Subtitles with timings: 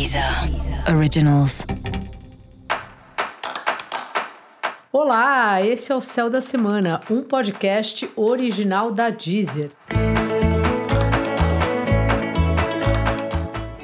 [0.00, 0.24] Deezer
[0.96, 1.66] Originals.
[4.90, 9.72] Olá, esse é o Céu da Semana, um podcast original da Deezer.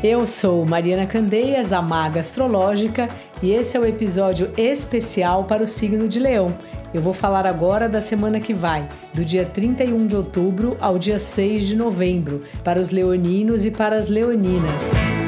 [0.02, 3.11] Eu sou Mariana Candeias, a maga astrológica,
[3.43, 6.57] e esse é o episódio especial para o signo de Leão.
[6.95, 11.19] Eu vou falar agora da semana que vai, do dia 31 de outubro ao dia
[11.19, 15.25] 6 de novembro, para os leoninos e para as leoninas.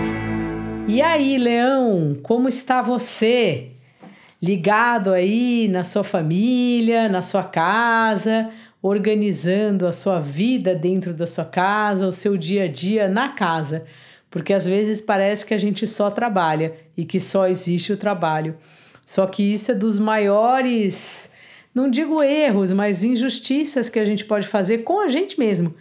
[0.89, 3.73] E aí, Leão, como está você?
[4.43, 8.49] Ligado aí na sua família, na sua casa,
[8.81, 13.85] organizando a sua vida dentro da sua casa, o seu dia a dia na casa.
[14.31, 18.57] Porque às vezes parece que a gente só trabalha e que só existe o trabalho.
[19.05, 21.37] Só que isso é dos maiores
[21.75, 25.75] não digo erros, mas injustiças que a gente pode fazer com a gente mesmo.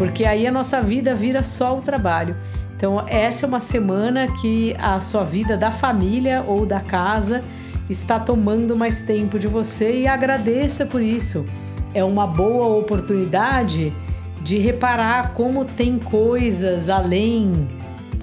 [0.00, 2.34] Porque aí a nossa vida vira só o trabalho.
[2.74, 7.44] Então, essa é uma semana que a sua vida da família ou da casa
[7.86, 11.44] está tomando mais tempo de você e agradeça por isso.
[11.92, 13.92] É uma boa oportunidade
[14.40, 17.68] de reparar como tem coisas além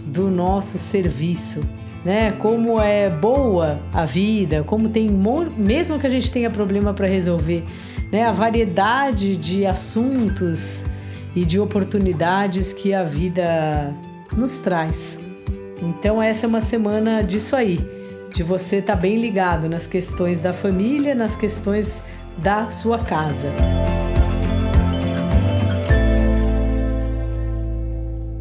[0.07, 1.61] do nosso serviço,
[2.03, 2.31] né?
[2.39, 5.11] Como é boa a vida, como tem
[5.55, 7.63] mesmo que a gente tenha problema para resolver,
[8.11, 8.23] né?
[8.23, 10.87] A variedade de assuntos
[11.37, 13.93] e de oportunidades que a vida
[14.35, 15.19] nos traz.
[15.79, 17.77] Então essa é uma semana disso aí,
[18.33, 22.01] de você estar tá bem ligado nas questões da família, nas questões
[22.39, 23.51] da sua casa.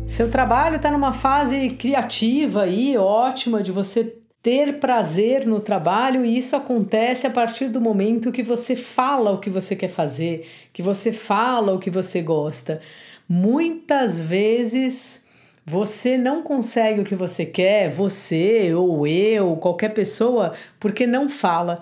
[0.07, 6.39] Seu trabalho está numa fase criativa aí, ótima, de você ter prazer no trabalho e
[6.39, 10.85] isso acontece a partir do momento que você fala o que você quer fazer, que
[10.85, 12.81] você fala o que você gosta.
[13.29, 15.27] Muitas vezes
[15.65, 21.81] você não consegue o que você quer, você ou eu, qualquer pessoa, porque não fala.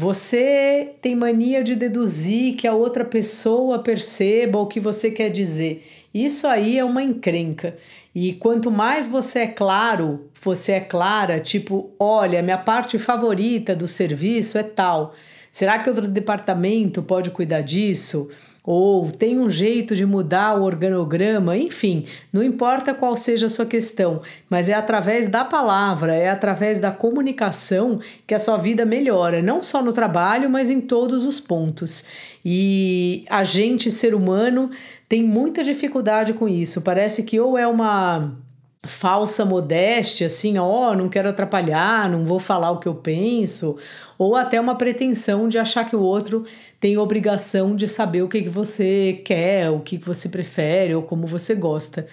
[0.00, 5.84] Você tem mania de deduzir que a outra pessoa perceba o que você quer dizer.
[6.14, 7.76] Isso aí é uma encrenca.
[8.14, 13.88] E quanto mais você é claro, você é clara, tipo, olha, minha parte favorita do
[13.88, 15.16] serviço é tal.
[15.50, 18.28] Será que outro departamento pode cuidar disso?
[18.70, 21.56] Ou tem um jeito de mudar o organograma?
[21.56, 24.20] Enfim, não importa qual seja a sua questão,
[24.50, 29.62] mas é através da palavra, é através da comunicação que a sua vida melhora, não
[29.62, 32.04] só no trabalho, mas em todos os pontos.
[32.44, 34.68] E a gente, ser humano,
[35.08, 36.82] tem muita dificuldade com isso.
[36.82, 38.36] Parece que ou é uma
[38.84, 43.76] falsa modéstia, assim, ó, oh, não quero atrapalhar, não vou falar o que eu penso,
[44.16, 46.44] ou até uma pretensão de achar que o outro
[46.80, 51.02] tem obrigação de saber o que, que você quer, o que, que você prefere ou
[51.02, 52.06] como você gosta.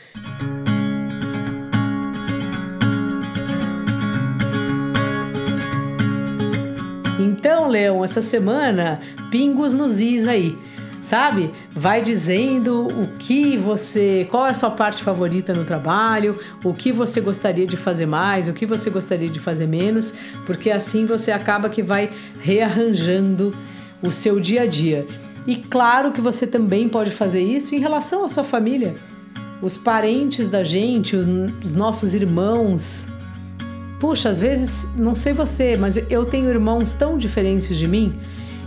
[7.20, 9.00] Então, Leão, essa semana,
[9.30, 10.58] pingos nos is aí
[11.06, 11.54] sabe?
[11.78, 16.90] Vai dizendo o que você, qual é a sua parte favorita no trabalho, o que
[16.90, 20.14] você gostaria de fazer mais, o que você gostaria de fazer menos,
[20.46, 22.10] porque assim você acaba que vai
[22.40, 23.54] rearranjando
[24.02, 25.06] o seu dia a dia.
[25.46, 28.96] E claro que você também pode fazer isso em relação à sua família.
[29.62, 33.10] Os parentes da gente, os nossos irmãos.
[34.00, 38.18] Puxa, às vezes, não sei você, mas eu tenho irmãos tão diferentes de mim,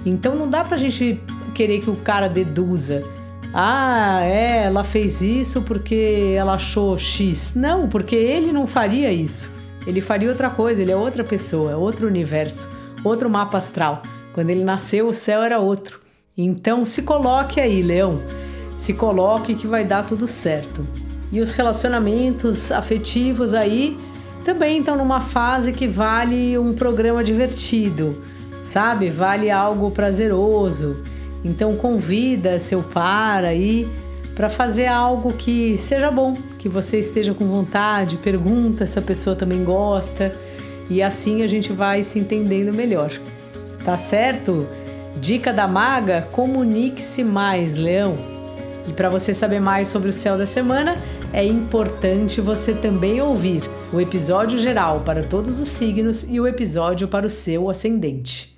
[0.04, 1.20] então não dá pra gente
[1.58, 3.02] querer que o cara deduza.
[3.52, 7.54] Ah, é, ela fez isso porque ela achou X.
[7.56, 9.52] Não, porque ele não faria isso.
[9.84, 12.70] Ele faria outra coisa, ele é outra pessoa, é outro universo,
[13.02, 14.02] outro mapa astral.
[14.32, 16.00] Quando ele nasceu, o céu era outro.
[16.36, 18.20] Então se coloque aí, leão.
[18.76, 20.86] Se coloque que vai dar tudo certo.
[21.32, 23.98] E os relacionamentos afetivos aí
[24.44, 28.22] também estão numa fase que vale um programa divertido,
[28.62, 29.10] sabe?
[29.10, 31.02] Vale algo prazeroso.
[31.44, 33.88] Então convida seu par aí
[34.34, 39.34] para fazer algo que seja bom, que você esteja com vontade, pergunta se a pessoa
[39.34, 40.32] também gosta
[40.88, 43.10] e assim a gente vai se entendendo melhor.
[43.84, 44.66] Tá certo?
[45.20, 48.16] Dica da maga: comunique-se mais, leão.
[48.86, 50.96] E para você saber mais sobre o céu da semana,
[51.32, 57.06] é importante você também ouvir o episódio geral para todos os signos e o episódio
[57.06, 58.57] para o seu ascendente.